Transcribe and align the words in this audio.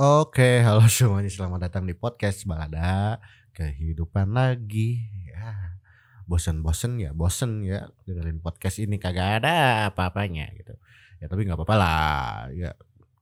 Oke, 0.00 0.64
halo 0.64 0.88
semuanya, 0.88 1.28
selamat 1.28 1.68
datang 1.68 1.84
di 1.84 1.92
podcast 1.92 2.48
Balada 2.48 3.20
Kehidupan 3.52 4.32
lagi. 4.32 4.96
Ya, 5.28 5.76
bosen-bosen 6.24 6.96
ya, 6.96 7.12
bosen 7.12 7.60
ya 7.68 7.84
dengerin 8.08 8.40
podcast 8.40 8.80
ini 8.80 8.96
kagak 8.96 9.44
ada 9.44 9.92
apa-apanya 9.92 10.56
gitu. 10.56 10.72
Ya 11.20 11.28
tapi 11.28 11.44
nggak 11.44 11.60
apa-apa 11.60 11.76
lah. 11.76 12.48
Ya 12.56 12.72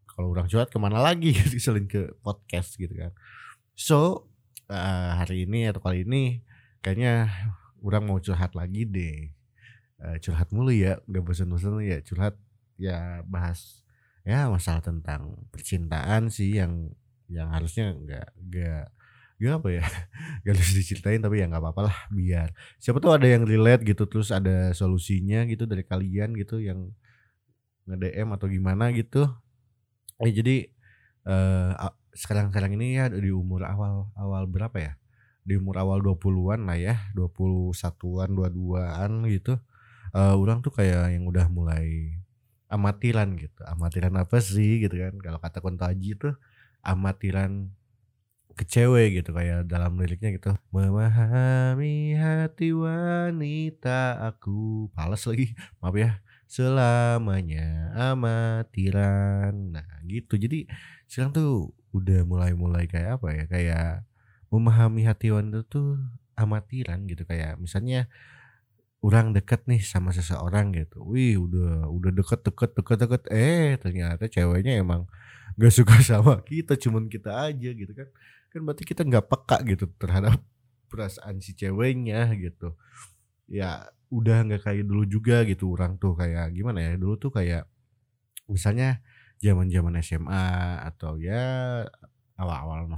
kalau 0.06 0.30
orang 0.30 0.46
curhat 0.46 0.71
ke 0.71 0.79
mana 0.79 1.03
lagi 1.03 1.35
selain 1.59 1.91
ke 1.91 2.14
podcast 2.22 2.79
gitu 2.79 2.95
kan. 2.95 3.10
So 3.74 4.30
eh, 4.70 5.10
hari 5.18 5.50
ini 5.50 5.66
atau 5.66 5.82
kali 5.82 6.06
ini 6.06 6.46
kayaknya 6.79 7.26
orang 7.82 8.06
mau 8.06 8.22
curhat 8.22 8.54
lagi 8.54 8.86
deh. 8.86 9.34
Eh, 9.98 10.16
curhat 10.22 10.54
mulu 10.54 10.70
ya, 10.70 11.02
nggak 11.10 11.26
bosen-bosen 11.26 11.82
ya 11.82 11.98
curhat 12.06 12.38
ya 12.79 13.26
bahas 13.26 13.82
ya 14.29 14.52
masalah 14.52 14.84
tentang 14.84 15.40
percintaan 15.48 16.28
sih 16.28 16.60
yang 16.60 16.92
yang 17.32 17.48
harusnya 17.48 17.96
nggak 17.96 18.28
nggak 18.36 18.84
nggak 19.41 19.55
apa 19.56 19.69
ya 19.73 19.84
nggak 20.45 20.52
harus 20.52 20.73
diceritain 20.77 21.24
tapi 21.24 21.41
ya 21.41 21.48
nggak 21.48 21.62
apa-apa 21.64 21.88
lah 21.88 21.96
biar 22.12 22.52
siapa 22.77 23.00
tuh 23.00 23.16
ada 23.16 23.24
yang 23.24 23.48
relate 23.48 23.88
gitu 23.88 24.05
terus 24.05 24.28
ada 24.28 24.77
solusinya 24.77 25.48
gitu 25.48 25.64
dari 25.64 25.80
kalian 25.88 26.36
gitu 26.36 26.60
yang 26.60 26.92
nge 27.88 27.96
DM 27.96 28.28
atau 28.36 28.46
gimana 28.46 28.92
gitu. 28.92 29.24
Eh 30.20 30.30
jadi 30.30 30.69
eh 31.24 31.72
sekarang 32.12 32.52
sekarang 32.52 32.77
ini 32.77 33.00
ya 33.00 33.08
di 33.08 33.33
umur 33.33 33.64
awal 33.64 34.12
awal 34.14 34.45
berapa 34.45 34.77
ya? 34.77 34.92
Di 35.48 35.56
umur 35.56 35.80
awal 35.80 36.05
20-an 36.05 36.69
lah 36.69 36.77
ya 36.77 36.97
21-an 37.16 38.28
22-an 38.36 39.12
gitu 39.33 39.56
eh 40.12 40.34
orang 40.36 40.60
tuh 40.64 40.72
kayak 40.72 41.16
yang 41.16 41.24
udah 41.28 41.48
mulai 41.52 42.16
amatiran 42.68 43.34
gitu. 43.36 43.60
Amatiran 43.64 44.14
apa 44.20 44.38
sih 44.40 44.84
gitu 44.84 44.96
kan? 45.00 45.16
Kalau 45.18 45.40
kata 45.40 45.58
Kunto 45.64 45.88
Aji 45.88 46.14
itu 46.14 46.30
amatiran 46.84 47.72
ke 48.58 48.64
cewek 48.66 49.22
gitu 49.22 49.30
kayak 49.32 49.66
dalam 49.66 49.97
liriknya 49.97 50.36
gitu. 50.36 50.50
Memahami 50.70 52.14
hati 52.14 52.77
wanita 52.77 54.20
aku. 54.22 54.92
Pales 54.92 55.25
lagi. 55.25 55.56
Maaf 55.80 55.97
ya. 55.97 56.20
Selamanya 56.48 57.92
amatiran. 57.97 59.53
Nah, 59.77 59.88
gitu. 60.08 60.36
Jadi 60.41 60.69
sekarang 61.08 61.32
tuh 61.36 61.72
udah 61.92 62.25
mulai-mulai 62.25 62.88
kayak 62.88 63.20
apa 63.20 63.28
ya? 63.32 63.44
Kayak 63.48 63.88
memahami 64.48 65.05
hati 65.05 65.28
wanita 65.28 65.64
tuh 65.69 66.00
amatiran 66.38 67.05
gitu 67.10 67.27
kayak 67.27 67.58
misalnya 67.58 68.06
orang 69.09 69.33
deket 69.33 69.64
nih 69.64 69.81
sama 69.81 70.12
seseorang 70.12 70.77
gitu. 70.77 71.01
Wih, 71.09 71.41
udah 71.41 71.89
udah 71.89 72.11
deket 72.12 72.45
deket 72.45 72.77
deket 72.77 72.98
deket. 73.01 73.23
Eh, 73.33 73.81
ternyata 73.81 74.28
ceweknya 74.28 74.84
emang 74.84 75.09
gak 75.56 75.73
suka 75.73 75.97
sama 76.05 76.45
kita, 76.45 76.77
cuman 76.77 77.09
kita 77.09 77.33
aja 77.48 77.70
gitu 77.73 77.92
kan. 77.97 78.09
Kan 78.53 78.61
berarti 78.69 78.84
kita 78.84 79.09
nggak 79.09 79.25
peka 79.33 79.65
gitu 79.65 79.89
terhadap 79.97 80.37
perasaan 80.92 81.41
si 81.41 81.56
ceweknya 81.56 82.28
gitu. 82.37 82.77
Ya 83.48 83.89
udah 84.12 84.45
nggak 84.45 84.69
kayak 84.69 84.84
dulu 84.84 85.05
juga 85.09 85.45
gitu 85.48 85.72
orang 85.72 85.97
tuh 86.00 86.17
kayak 86.17 86.53
gimana 86.56 86.81
ya 86.81 86.93
dulu 86.97 87.20
tuh 87.20 87.28
kayak 87.28 87.69
misalnya 88.48 89.05
zaman 89.37 89.69
zaman 89.69 90.00
SMA 90.00 90.48
atau 90.89 91.20
ya 91.20 91.84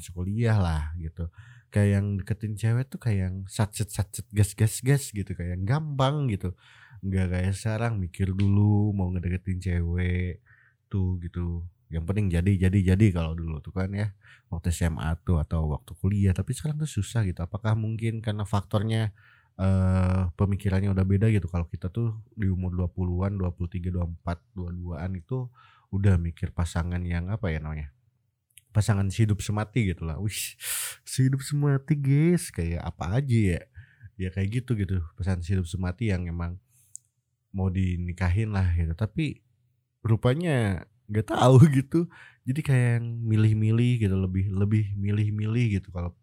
masuk 0.01 0.25
kuliah 0.25 0.57
lah 0.57 0.97
gitu. 0.97 1.29
Kayak 1.71 2.01
yang 2.01 2.07
deketin 2.19 2.55
cewek 2.59 2.89
tuh 2.91 2.99
kayak 2.99 3.19
yang 3.29 3.37
satset 3.47 3.87
gas 4.33 4.57
gas 4.57 4.81
gas 4.83 5.03
gitu 5.13 5.31
kayak 5.37 5.61
yang 5.61 5.65
gampang 5.69 6.27
gitu. 6.33 6.57
Nggak 7.05 7.27
kayak 7.31 7.53
sekarang 7.55 8.01
mikir 8.01 8.33
dulu 8.33 8.97
mau 8.97 9.13
ngedeketin 9.13 9.61
cewek 9.61 10.41
tuh 10.89 11.21
gitu. 11.23 11.63
Yang 11.93 12.05
penting 12.09 12.27
jadi 12.33 12.53
jadi 12.69 12.79
jadi 12.97 13.07
kalau 13.15 13.37
dulu 13.39 13.61
tuh 13.63 13.77
kan 13.77 13.93
ya 13.93 14.11
waktu 14.51 14.73
SMA 14.75 15.21
tuh 15.23 15.39
atau 15.39 15.71
waktu 15.71 15.93
kuliah. 16.01 16.33
Tapi 16.35 16.51
sekarang 16.57 16.81
tuh 16.81 16.91
susah 16.91 17.23
gitu. 17.29 17.45
Apakah 17.45 17.77
mungkin 17.79 18.25
karena 18.25 18.49
faktornya 18.49 19.13
eh 19.61 20.23
pemikirannya 20.35 20.91
udah 20.91 21.05
beda 21.07 21.29
gitu? 21.31 21.47
Kalau 21.47 21.69
kita 21.69 21.93
tuh 21.93 22.19
di 22.35 22.49
umur 22.49 22.73
20-an 22.75 23.37
23 23.37 23.93
24 23.93 24.57
22-an 24.57 25.11
itu 25.15 25.47
udah 25.91 26.15
mikir 26.23 26.55
pasangan 26.55 27.03
yang 27.03 27.31
apa 27.35 27.51
ya 27.51 27.59
namanya 27.59 27.91
pasangan 28.71 29.07
hidup 29.11 29.43
semati 29.43 29.95
gitu 29.95 30.07
lah. 30.07 30.19
Wih, 30.19 30.57
hidup 31.07 31.43
semati 31.43 31.95
guys, 31.99 32.55
kayak 32.55 32.83
apa 32.83 33.19
aja 33.19 33.39
ya? 33.59 33.61
Ya 34.21 34.29
kayak 34.31 34.63
gitu 34.63 34.77
gitu, 34.79 35.03
pasangan 35.19 35.43
hidup 35.43 35.67
semati 35.67 36.13
yang 36.13 36.29
emang 36.29 36.61
mau 37.51 37.67
dinikahin 37.71 38.55
lah 38.55 38.71
gitu. 38.75 38.95
Tapi 38.95 39.43
rupanya 40.07 40.87
nggak 41.11 41.27
tahu 41.35 41.59
gitu. 41.79 42.07
Jadi 42.47 42.61
kayak 42.63 42.89
yang 43.01 43.07
milih-milih 43.27 43.93
gitu, 44.07 44.15
lebih 44.17 44.51
lebih 44.55 44.85
milih-milih 44.97 45.83
gitu 45.83 45.89
kalau 45.93 46.15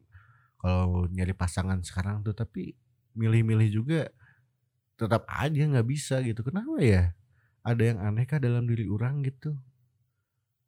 kalau 0.57 1.05
nyari 1.11 1.35
pasangan 1.35 1.83
sekarang 1.83 2.23
tuh. 2.23 2.33
Tapi 2.33 2.73
milih-milih 3.17 3.69
juga 3.71 4.07
tetap 4.97 5.27
aja 5.29 5.61
nggak 5.67 5.87
bisa 5.87 6.23
gitu. 6.23 6.41
Kenapa 6.41 6.79
ya? 6.81 7.13
Ada 7.67 7.83
yang 7.93 7.99
aneh 7.99 8.23
kah 8.23 8.39
dalam 8.39 8.63
diri 8.63 8.87
orang 8.87 9.21
gitu? 9.27 9.57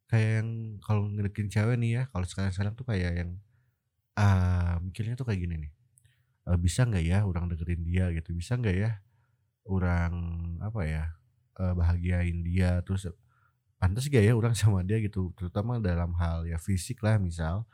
Kayak 0.10 0.30
yang 0.42 0.50
kalau 0.82 1.04
ngedeketin 1.14 1.50
cewek 1.54 1.76
nih 1.82 1.92
ya, 2.02 2.04
kalau 2.10 2.26
sekarang-sekarang 2.26 2.74
tuh 2.74 2.86
kayak 2.90 3.12
yang, 3.22 3.32
ah, 4.20 4.78
mikirnya 4.84 5.16
tuh 5.20 5.26
kayak 5.30 5.42
gini 5.46 5.56
nih, 5.70 5.72
eee, 6.50 6.58
bisa 6.62 6.86
nggak 6.88 7.06
ya 7.06 7.20
orang 7.28 7.46
deketin 7.52 7.82
dia 7.88 8.10
gitu, 8.16 8.32
bisa 8.38 8.56
nggak 8.60 8.76
ya 8.78 8.92
orang, 9.70 10.14
apa 10.64 10.82
ya, 10.88 11.04
eee, 11.60 11.74
bahagiain 11.78 12.40
dia, 12.46 12.82
terus 12.86 13.08
pantas 13.82 14.08
gak 14.12 14.24
ya 14.26 14.34
orang 14.38 14.54
sama 14.60 14.82
dia 14.88 15.00
gitu, 15.04 15.32
terutama 15.38 15.80
dalam 15.84 16.14
hal 16.20 16.46
ya 16.50 16.58
fisik 16.62 17.02
lah 17.06 17.18
misal, 17.22 17.66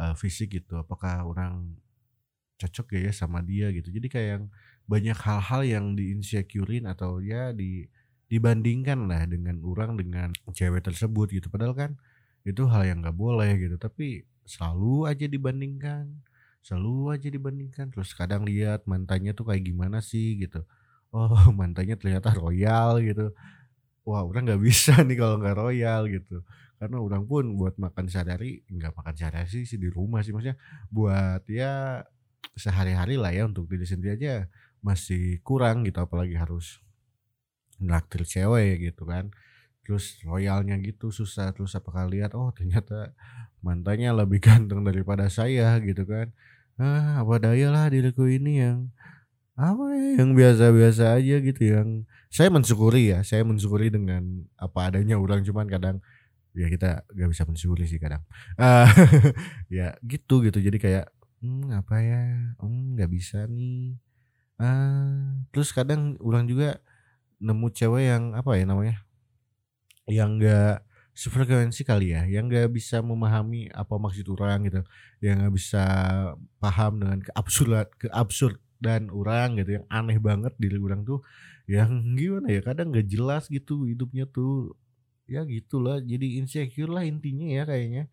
eee, 0.00 0.14
fisik 0.18 0.56
gitu, 0.62 0.80
apakah 0.82 1.24
orang 1.28 1.76
cocok 2.58 2.86
gak 2.98 3.02
ya 3.10 3.12
sama 3.14 3.38
dia 3.44 3.70
gitu. 3.70 3.88
Jadi 3.94 4.06
kayak 4.10 4.28
yang 4.40 4.44
banyak 4.90 5.18
hal-hal 5.18 5.62
yang 5.66 5.84
di-insecure-in 5.98 6.84
atau 6.90 7.22
ya 7.22 7.54
di 7.54 7.86
dibandingkan 8.28 9.08
lah 9.08 9.24
dengan 9.24 9.60
orang 9.64 9.96
dengan 9.96 10.28
cewek 10.52 10.84
tersebut 10.84 11.32
gitu. 11.32 11.48
Padahal 11.48 11.74
kan 11.74 11.90
itu 12.44 12.64
hal 12.68 12.84
yang 12.84 13.00
nggak 13.04 13.16
boleh 13.16 13.56
gitu, 13.60 13.76
tapi 13.80 14.24
selalu 14.44 15.08
aja 15.08 15.26
dibandingkan, 15.28 16.12
selalu 16.60 17.16
aja 17.16 17.28
dibandingkan. 17.32 17.88
Terus 17.92 18.12
kadang 18.12 18.44
lihat 18.44 18.84
mantannya 18.84 19.32
tuh 19.32 19.48
kayak 19.48 19.64
gimana 19.64 20.04
sih 20.04 20.36
gitu. 20.40 20.64
Oh, 21.12 21.32
mantannya 21.60 21.96
ternyata 21.96 22.36
royal 22.36 23.00
gitu. 23.00 23.32
Wah, 24.04 24.24
orang 24.24 24.48
nggak 24.48 24.62
bisa 24.64 25.00
nih 25.04 25.16
kalau 25.20 25.36
nggak 25.40 25.56
royal 25.56 26.08
gitu. 26.08 26.44
Karena 26.78 27.02
orang 27.02 27.26
pun 27.26 27.58
buat 27.58 27.74
makan 27.80 28.06
sehari-hari 28.06 28.62
nggak 28.70 28.94
makan 28.94 29.14
sehari-hari 29.18 29.66
sih 29.66 29.80
di 29.80 29.90
rumah 29.90 30.22
sih 30.22 30.30
maksudnya 30.30 30.54
buat 30.94 31.42
ya 31.50 32.06
sehari-hari 32.54 33.18
lah 33.18 33.34
ya 33.34 33.50
untuk 33.50 33.66
diri 33.66 33.82
sendiri 33.82 34.14
aja 34.14 34.34
masih 34.78 35.42
kurang 35.42 35.82
gitu 35.82 35.98
apalagi 35.98 36.38
harus 36.38 36.78
Naktir 37.78 38.26
cewek 38.26 38.92
gitu 38.92 39.06
kan. 39.08 39.30
Terus 39.86 40.20
loyalnya 40.26 40.76
gitu 40.84 41.08
susah, 41.08 41.54
terus 41.56 41.72
apakah 41.72 42.04
lihat, 42.10 42.36
oh 42.36 42.52
ternyata 42.52 43.16
mantannya 43.64 44.12
lebih 44.12 44.42
ganteng 44.46 44.84
daripada 44.84 45.26
saya 45.32 45.78
gitu 45.80 46.04
kan. 46.04 46.30
Ah, 46.78 47.24
apa 47.24 47.42
daya 47.42 47.74
lah 47.74 47.90
diriku 47.90 48.30
ini 48.30 48.62
yang 48.62 48.78
apa 49.58 49.90
ya, 49.90 50.22
yang 50.22 50.38
biasa-biasa 50.38 51.18
aja 51.18 51.36
gitu 51.42 51.62
yang 51.66 52.06
saya 52.30 52.46
mensyukuri 52.46 53.10
ya, 53.10 53.26
saya 53.26 53.42
mensyukuri 53.42 53.90
dengan 53.90 54.46
apa 54.54 54.92
adanya 54.94 55.18
orang 55.18 55.42
cuman 55.42 55.66
kadang 55.66 55.98
ya 56.54 56.70
kita 56.70 57.02
gak 57.02 57.28
bisa 57.34 57.42
mensyukuri 57.42 57.84
sih 57.90 57.98
kadang. 57.98 58.22
Ah, 58.54 58.86
ya 59.72 59.98
gitu 60.06 60.46
gitu 60.46 60.62
jadi 60.62 60.78
kayak 60.78 61.06
hmm, 61.42 61.74
apa 61.74 61.96
ya, 61.98 62.22
hmm, 62.62 62.98
nggak 62.98 63.10
bisa 63.10 63.50
nih. 63.50 63.98
Ah, 64.58 65.42
terus 65.50 65.74
kadang 65.74 66.14
orang 66.22 66.46
juga 66.46 66.78
nemu 67.38 67.66
cewek 67.74 68.04
yang 68.10 68.24
apa 68.34 68.50
ya 68.58 68.64
namanya, 68.66 68.96
yang 70.08 70.38
enggak 70.38 70.82
sefrekuensi 71.14 71.82
kali 71.82 72.14
ya, 72.14 72.22
yang 72.30 72.46
enggak 72.46 72.70
bisa 72.70 73.02
memahami 73.02 73.70
apa 73.74 73.94
maksud 73.98 74.26
orang 74.34 74.66
gitu, 74.70 74.80
yang 75.24 75.42
nggak 75.42 75.54
bisa 75.54 75.84
paham 76.62 77.02
dengan 77.02 77.18
keabsurdan 77.22 77.86
keabsurdan 77.98 79.10
orang 79.10 79.58
gitu, 79.58 79.82
yang 79.82 79.86
aneh 79.90 80.18
banget 80.22 80.54
diri 80.62 80.78
orang 80.78 81.02
tuh, 81.02 81.20
yang 81.66 81.90
gimana 82.14 82.48
ya, 82.54 82.60
kadang 82.62 82.94
nggak 82.94 83.06
jelas 83.10 83.50
gitu 83.50 83.82
hidupnya 83.90 84.30
tuh, 84.30 84.78
ya 85.26 85.42
gitulah, 85.42 85.98
jadi 86.02 86.38
insecure 86.38 86.90
lah 86.90 87.02
intinya 87.06 87.46
ya 87.50 87.64
kayaknya. 87.66 88.06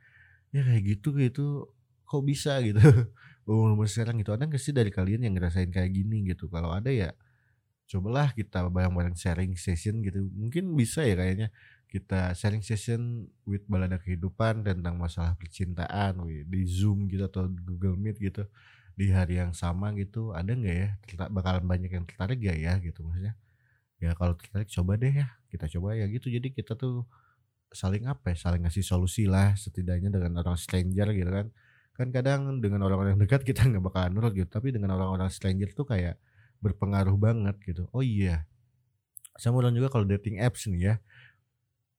Ya 0.56 0.64
kayak 0.64 0.84
gitu 0.88 1.14
gitu, 1.20 1.70
kok 2.08 2.24
bisa 2.26 2.58
gitu, 2.64 2.80
umur-umur 3.50 3.86
sekarang 3.92 4.18
gitu, 4.24 4.32
ada 4.34 4.48
nggak 4.50 4.62
sih 4.62 4.74
dari 4.74 4.90
kalian 4.90 5.28
yang 5.28 5.36
ngerasain 5.38 5.70
kayak 5.70 5.92
gini 5.94 6.26
gitu? 6.32 6.48
Kalau 6.50 6.72
ada 6.74 6.90
ya 6.90 7.12
cobalah 7.86 8.34
kita 8.34 8.66
bareng-bareng 8.70 9.18
sharing 9.18 9.54
session 9.60 10.02
gitu. 10.06 10.26
Mungkin 10.34 10.74
bisa 10.74 11.06
ya 11.06 11.16
kayaknya 11.18 11.48
kita 11.90 12.34
sharing 12.36 12.66
session 12.66 13.30
with 13.48 13.64
balada 13.70 14.02
kehidupan 14.02 14.66
tentang 14.66 14.98
masalah 15.00 15.38
percintaan 15.38 16.20
di 16.26 16.62
Zoom 16.68 17.08
gitu 17.08 17.30
atau 17.30 17.48
Google 17.48 17.96
Meet 17.96 18.18
gitu 18.20 18.44
di 18.98 19.12
hari 19.14 19.38
yang 19.42 19.54
sama 19.54 19.94
gitu. 19.96 20.34
Ada 20.34 20.52
nggak 20.58 20.76
ya? 20.76 20.90
Terta- 21.06 21.32
Bakalan 21.32 21.66
banyak 21.70 21.92
yang 21.94 22.06
tertarik 22.10 22.38
gak 22.42 22.58
ya 22.58 22.74
gitu 22.82 23.06
maksudnya? 23.06 23.34
Ya 24.02 24.12
kalau 24.20 24.36
tertarik 24.38 24.70
coba 24.72 24.94
deh 25.00 25.14
ya, 25.14 25.28
kita 25.52 25.66
coba 25.80 25.96
ya 25.98 26.06
gitu. 26.12 26.28
Jadi 26.32 26.52
kita 26.56 26.76
tuh 26.78 27.06
saling 27.76 28.08
apa 28.08 28.32
ya 28.32 28.38
saling 28.40 28.62
ngasih 28.64 28.86
solusi 28.86 29.28
lah 29.28 29.54
setidaknya 29.60 30.10
dengan 30.16 30.40
orang 30.42 30.56
stranger 30.56 31.12
gitu 31.12 31.28
kan 31.28 31.48
kan 31.96 32.08
kadang 32.12 32.60
dengan 32.64 32.84
orang-orang 32.88 33.20
dekat 33.20 33.44
kita 33.44 33.68
nggak 33.68 33.84
bakalan 33.84 34.12
nurut 34.16 34.32
gitu 34.36 34.48
tapi 34.48 34.72
dengan 34.72 34.96
orang-orang 34.96 35.28
stranger 35.32 35.70
tuh 35.76 35.84
kayak 35.88 36.16
berpengaruh 36.66 37.14
banget 37.14 37.56
gitu. 37.62 37.86
Oh 37.94 38.02
iya 38.02 38.50
saya 39.36 39.52
mau 39.52 39.60
bilang 39.60 39.76
juga 39.76 39.92
kalau 39.92 40.08
dating 40.08 40.40
apps 40.40 40.68
nih 40.72 40.82
ya 40.82 40.96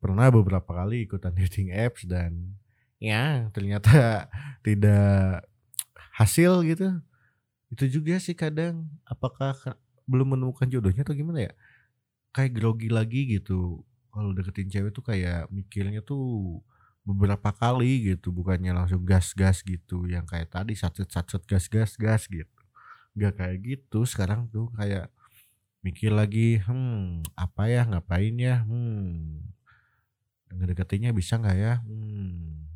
pernah 0.01 0.29
beberapa 0.33 0.67
kali 0.67 1.05
ikutan 1.05 1.33
dating 1.41 1.73
apps 1.73 2.09
dan 2.09 2.57
ya 2.97 3.49
ternyata 3.53 4.27
tidak 4.67 5.45
hasil 6.17 6.65
gitu. 6.65 6.97
Itu 7.69 7.85
juga 7.91 8.17
sih 8.23 8.33
kadang 8.33 8.89
apakah 9.05 9.53
belum 10.09 10.39
menemukan 10.39 10.71
jodohnya 10.71 11.05
atau 11.05 11.13
gimana 11.13 11.51
ya? 11.51 11.53
Kayak 12.33 12.57
grogi 12.57 12.89
lagi 12.89 13.27
gitu. 13.37 13.85
Kalau 14.13 14.33
deketin 14.33 14.73
cewek 14.73 14.97
tuh 14.97 15.05
kayak 15.05 15.53
mikirnya 15.53 16.01
tuh 16.01 16.61
beberapa 17.05 17.53
kali 17.53 18.17
gitu 18.17 18.33
bukannya 18.35 18.75
langsung 18.75 19.05
gas-gas 19.07 19.63
gitu 19.63 20.09
yang 20.11 20.27
kayak 20.27 20.51
tadi 20.51 20.75
sacet-sacet 20.75 21.47
gas-gas 21.47 21.95
gas 21.95 22.27
gitu 22.27 22.56
nggak 23.17 23.35
kayak 23.41 23.59
gitu 23.65 24.05
sekarang 24.05 24.47
tuh 24.53 24.69
kayak 24.77 25.09
mikir 25.81 26.13
lagi 26.13 26.61
hmm 26.61 27.25
apa 27.39 27.63
ya 27.73 27.83
ngapain 27.89 28.37
ya? 28.37 28.63
Hmm 28.69 29.41
ngedeketinnya 30.53 31.11
bisa 31.17 31.41
nggak 31.41 31.57
ya? 31.59 31.75
Hmm 31.83 32.69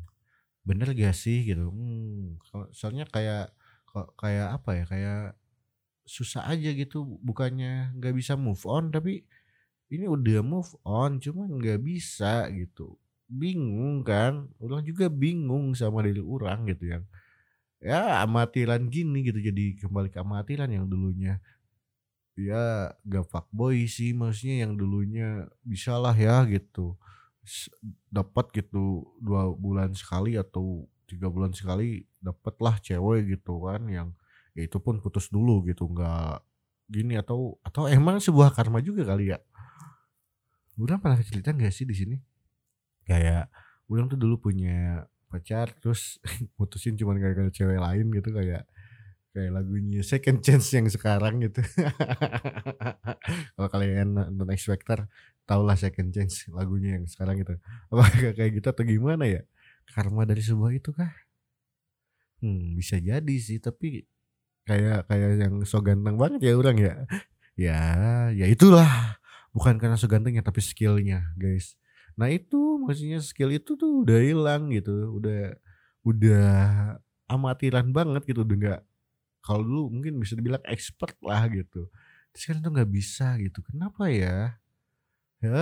bener 0.65 0.93
gak 0.97 1.13
sih? 1.13 1.45
Gitu. 1.45 1.69
Hmm 1.69 2.41
soalnya 2.73 3.05
kayak 3.09 3.53
kok 3.85 4.15
kayak 4.17 4.57
apa 4.57 4.69
ya 4.81 4.85
kayak 4.87 5.21
susah 6.07 6.49
aja 6.49 6.69
gitu 6.73 7.05
bukannya 7.21 7.93
nggak 7.99 8.15
bisa 8.17 8.33
move 8.35 8.63
on 8.65 8.89
tapi 8.89 9.23
ini 9.91 10.07
udah 10.07 10.39
move 10.41 10.71
on 10.87 11.19
cuman 11.21 11.59
nggak 11.59 11.79
bisa 11.83 12.47
gitu. 12.55 12.97
Bingung 13.31 14.03
kan? 14.03 14.49
Orang 14.59 14.83
juga 14.87 15.07
bingung 15.11 15.75
sama 15.75 16.03
diri 16.03 16.23
orang 16.23 16.67
gitu 16.71 16.97
yang 16.97 17.03
ya 17.81 18.21
amatiran 18.21 18.85
gini 18.87 19.25
gitu 19.25 19.41
jadi 19.41 19.75
kembali 19.81 20.13
ke 20.13 20.21
amatiran 20.21 20.69
yang 20.69 20.85
dulunya. 20.85 21.41
Ya 22.37 22.95
gak 23.03 23.27
boy 23.51 23.89
sih 23.89 24.15
maksudnya 24.15 24.63
yang 24.63 24.77
dulunya 24.77 25.49
bisa 25.65 25.97
lah 25.97 26.15
ya 26.15 26.45
gitu. 26.47 26.95
Dapat 28.13 28.53
gitu 28.53 29.09
dua 29.17 29.49
bulan 29.51 29.91
sekali 29.97 30.37
atau 30.37 30.85
tiga 31.09 31.27
bulan 31.27 31.51
sekali 31.51 32.07
dapat 32.23 32.55
lah 32.63 32.79
cewek 32.79 33.35
gitu 33.35 33.67
kan 33.67 33.83
yang 33.91 34.07
ya 34.55 34.63
itu 34.63 34.79
pun 34.79 35.03
putus 35.03 35.27
dulu 35.27 35.59
gitu 35.67 35.89
nggak 35.91 36.39
gini 36.87 37.19
atau 37.19 37.59
atau 37.67 37.87
emang 37.91 38.21
sebuah 38.23 38.55
karma 38.55 38.79
juga 38.79 39.03
kali 39.03 39.35
ya? 39.35 39.39
Udah 40.79 41.01
pernah 41.01 41.19
cerita 41.19 41.51
gak 41.51 41.73
sih 41.73 41.83
di 41.83 41.95
sini? 41.95 42.17
Kayak 43.03 43.51
ulang 43.91 44.07
tuh 44.07 44.19
dulu 44.19 44.39
punya 44.39 45.03
pacar 45.31 45.71
terus 45.79 46.19
mutusin 46.59 46.99
cuma 46.99 47.15
gara-gara 47.15 47.47
cewek 47.47 47.79
lain 47.79 48.11
gitu 48.11 48.29
kayak 48.35 48.67
kayak 49.31 49.51
lagunya 49.55 50.03
Second 50.03 50.43
Chance 50.43 50.75
yang 50.75 50.87
sekarang 50.91 51.39
gitu. 51.39 51.63
Kalau 53.55 53.69
kalian 53.71 54.15
nonton 54.15 54.51
X 54.51 54.67
Factor, 54.67 55.07
tau 55.47 55.63
lah 55.63 55.79
Second 55.79 56.11
Chance 56.11 56.51
lagunya 56.51 56.99
yang 56.99 57.07
sekarang 57.07 57.39
gitu. 57.39 57.55
Apakah 57.87 58.35
kayak 58.37 58.51
gitu 58.59 58.67
atau 58.67 58.83
gimana 58.83 59.23
ya? 59.27 59.41
Karma 59.91 60.27
dari 60.27 60.43
sebuah 60.43 60.71
itu 60.75 60.91
kah? 60.91 61.11
Hmm, 62.43 62.75
bisa 62.75 62.99
jadi 62.99 63.35
sih, 63.39 63.59
tapi 63.63 64.03
kayak 64.67 65.07
kayak 65.07 65.29
yang 65.47 65.55
so 65.63 65.79
ganteng 65.79 66.19
banget 66.19 66.51
ya 66.51 66.53
orang 66.55 66.77
ya. 66.79 66.95
Ya, 67.55 67.81
ya 68.35 68.45
itulah. 68.47 69.19
Bukan 69.51 69.79
karena 69.79 69.99
so 69.99 70.07
gantengnya 70.07 70.43
tapi 70.43 70.63
skillnya, 70.63 71.35
guys. 71.39 71.75
Nah 72.15 72.31
itu 72.31 72.70
maksudnya 72.87 73.19
skill 73.21 73.53
itu 73.53 73.77
tuh 73.77 74.03
udah 74.05 74.19
hilang 74.19 74.73
gitu, 74.73 75.17
udah 75.21 75.55
udah 76.01 76.49
amatiran 77.29 77.93
banget 77.93 78.25
gitu, 78.27 78.41
udah 78.43 78.57
nggak 78.57 78.81
kalau 79.41 79.65
dulu 79.65 79.81
mungkin 79.89 80.21
bisa 80.21 80.37
dibilang 80.37 80.61
expert 80.69 81.17
lah 81.25 81.49
gitu. 81.49 81.89
Sekarang 82.31 82.61
tuh 82.63 82.71
nggak 82.77 82.91
bisa 82.93 83.35
gitu. 83.41 83.59
Kenapa 83.65 84.07
ya? 84.07 84.61
Ya, 85.41 85.57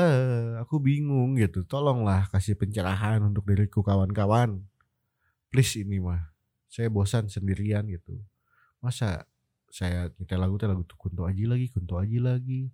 aku 0.59 0.83
bingung 0.83 1.39
gitu. 1.39 1.63
Tolonglah 1.63 2.27
kasih 2.35 2.59
pencerahan 2.59 3.23
untuk 3.23 3.47
diriku 3.47 3.79
kawan-kawan. 3.79 4.59
Please 5.47 5.79
ini 5.79 6.03
mah. 6.03 6.35
Saya 6.67 6.91
bosan 6.91 7.31
sendirian 7.31 7.87
gitu. 7.87 8.19
Masa 8.83 9.23
saya 9.71 10.11
nyetel 10.19 10.37
lagu 10.41 10.59
lagu 10.59 10.83
tuh 10.83 10.99
kunto 10.99 11.23
aja 11.23 11.45
lagi, 11.47 11.71
kunto 11.71 11.95
aja 11.95 12.19
lagi. 12.35 12.69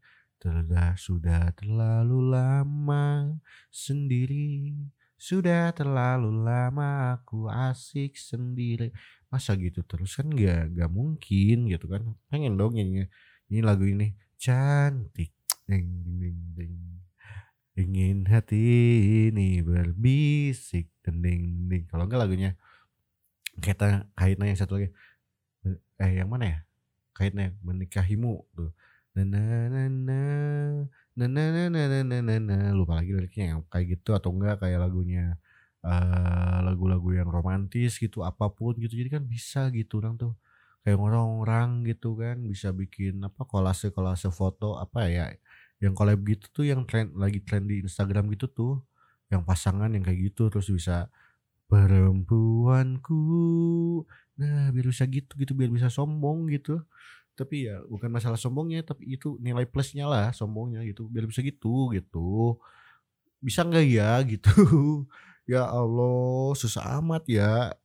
Telah 0.46 0.94
sudah 0.94 1.50
terlalu 1.58 2.30
lama 2.30 3.34
sendiri 3.74 4.78
Sudah 5.18 5.74
terlalu 5.74 6.46
lama 6.46 7.18
aku 7.18 7.50
asik 7.50 8.14
sendiri. 8.14 8.94
Masa 9.34 9.58
gitu 9.58 9.82
terus? 9.82 10.14
Kan 10.14 10.30
gak, 10.38 10.70
gak 10.78 10.92
mungkin 10.94 11.66
gitu 11.66 11.90
kan? 11.90 12.14
Pengen 12.30 12.62
dong 12.62 12.78
nyanyi 12.78 13.10
Ini 13.50 13.66
lagu 13.66 13.90
ini. 13.90 14.14
Cantik. 14.38 15.34
Ding, 15.66 16.06
ding, 16.06 16.22
ding, 16.22 16.40
ding. 16.54 16.78
Ingin 17.74 18.30
hati 18.30 18.62
ini 19.34 19.66
berbisik. 19.66 20.94
Ding, 21.02 21.66
ding. 21.66 21.90
Kalau 21.90 22.06
enggak 22.06 22.22
lagunya 22.22 22.54
Kita 23.58 24.14
kaitnya 24.14 24.46
yang 24.46 24.60
satu 24.62 24.78
lagi. 24.78 24.94
Eh 25.98 26.22
yang 26.22 26.30
mana 26.30 26.46
ya? 26.46 26.60
Kaitnya 27.18 27.50
menikahimu 27.66 28.46
tuh 28.54 28.78
na 29.16 29.24
na 29.72 29.88
na 29.88 30.20
na 31.16 31.26
na 31.32 31.72
na 32.04 32.18
na 32.20 32.36
na 32.36 32.58
lupa 32.76 33.00
lagi 33.00 33.16
liriknya 33.16 33.56
yang 33.56 33.62
kayak 33.72 34.00
gitu 34.00 34.12
atau 34.12 34.36
enggak 34.36 34.60
kayak 34.60 34.84
lagunya 34.84 35.40
uh, 35.88 36.60
lagu-lagu 36.68 37.16
yang 37.16 37.30
romantis 37.32 37.96
gitu 37.96 38.28
apa 38.28 38.52
pun 38.52 38.76
gitu 38.76 38.92
jadi 39.00 39.22
kan 39.22 39.24
bisa 39.24 39.72
gitu 39.72 40.04
orang 40.04 40.20
tuh 40.20 40.34
kayak 40.84 41.00
orang-orang 41.00 41.88
gitu 41.88 42.20
kan 42.20 42.44
bisa 42.44 42.76
bikin 42.76 43.24
apa 43.24 43.48
kolase 43.48 43.90
kolase 43.96 44.28
foto 44.30 44.76
apa 44.78 45.08
ya 45.08 45.32
yang 45.80 45.96
collab 45.96 46.20
gitu 46.28 46.46
tuh 46.52 46.66
yang 46.68 46.84
trend 46.84 47.16
lagi 47.16 47.40
trend 47.40 47.72
di 47.72 47.80
Instagram 47.88 48.28
gitu 48.36 48.52
tuh 48.52 48.74
yang 49.32 49.48
pasangan 49.48 49.90
yang 49.96 50.04
kayak 50.04 50.30
gitu 50.34 50.52
terus 50.52 50.68
bisa 50.70 51.08
perempuanku 51.72 53.16
nah 54.36 54.70
biar 54.76 54.86
bisa 54.92 55.08
gitu 55.08 55.32
gitu 55.40 55.56
biar 55.56 55.72
bisa 55.72 55.88
sombong 55.88 56.52
gitu 56.52 56.84
tapi 57.36 57.68
ya 57.68 57.84
bukan 57.92 58.08
masalah 58.08 58.40
sombongnya 58.40 58.80
tapi 58.82 59.12
itu 59.20 59.36
nilai 59.44 59.68
plusnya 59.68 60.08
lah 60.08 60.32
sombongnya 60.32 60.82
gitu. 60.88 61.12
Biar 61.12 61.28
bisa 61.28 61.44
gitu 61.44 61.92
gitu. 61.92 62.56
Bisa 63.44 63.68
nggak 63.68 63.86
ya 63.86 64.12
gitu? 64.32 64.56
Ya 65.46 65.68
Allah 65.68 66.56
susah 66.56 66.98
amat 67.04 67.28
ya. 67.28 67.76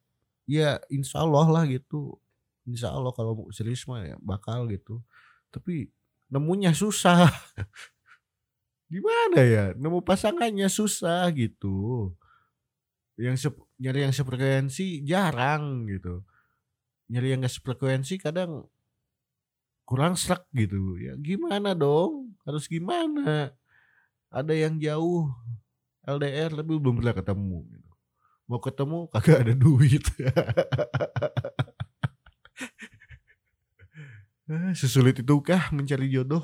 Ya 0.47 0.79
insya 0.89 1.27
Allah 1.27 1.47
lah 1.51 1.65
gitu. 1.67 2.17
Insya 2.65 2.95
Allah 2.95 3.11
kalau 3.11 3.51
serius 3.51 3.83
mah 3.91 4.07
ya 4.07 4.17
bakal 4.23 4.71
gitu. 4.71 5.03
Tapi 5.51 5.91
nemunya 6.31 6.71
susah. 6.71 7.27
Gimana 8.91 9.43
ya? 9.43 9.65
Nemu 9.75 10.03
pasangannya 10.03 10.71
susah 10.71 11.27
gitu. 11.35 12.11
Yang 13.19 13.55
nyari 13.79 14.07
yang 14.07 14.15
sefrekuensi 14.15 15.03
jarang 15.07 15.87
gitu. 15.91 16.23
Nyari 17.11 17.35
yang 17.35 17.43
gak 17.43 17.55
sefrekuensi 17.55 18.19
kadang 18.23 18.71
kurang 19.91 20.15
serak 20.15 20.47
gitu. 20.55 20.95
Ya 21.03 21.19
gimana 21.19 21.75
dong? 21.75 22.39
Harus 22.47 22.71
gimana? 22.71 23.51
Ada 24.31 24.55
yang 24.55 24.79
jauh 24.79 25.35
LDR 26.07 26.55
tapi 26.55 26.79
belum 26.79 27.03
pernah 27.03 27.11
ketemu 27.11 27.67
gitu. 27.75 27.91
mau 28.47 28.59
ketemu 28.63 28.99
kagak 29.11 29.39
ada 29.43 29.55
duit. 29.59 30.07
Eh, 34.51 34.75
sesulit 34.75 35.15
itukah 35.15 35.71
mencari 35.71 36.11
jodoh? 36.11 36.43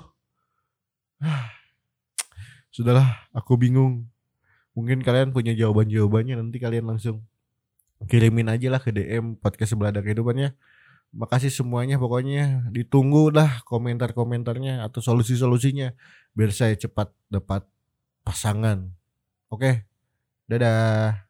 Sudahlah 2.71 3.27
aku 3.35 3.59
bingung. 3.59 4.07
Mungkin 4.79 5.03
kalian 5.03 5.35
punya 5.35 5.59
jawaban 5.59 5.91
jawabannya 5.91 6.39
nanti 6.39 6.63
kalian 6.63 6.87
langsung 6.87 7.27
kirimin 8.07 8.47
aja 8.47 8.71
lah 8.71 8.79
ke 8.79 8.95
DM 8.95 9.35
podcast 9.43 9.75
sebelah 9.75 9.91
ada 9.91 10.07
kehidupannya 10.07 10.55
makasih 11.17 11.49
semuanya 11.49 11.97
pokoknya 11.97 12.69
ditunggu 12.71 13.33
lah 13.33 13.65
komentar-komentarnya 13.65 14.85
atau 14.85 15.01
solusi-solusinya 15.01 15.97
biar 16.37 16.53
saya 16.53 16.77
cepat 16.77 17.11
dapat 17.33 17.65
pasangan. 18.23 18.93
Oke. 19.49 19.89
Dadah. 20.47 21.26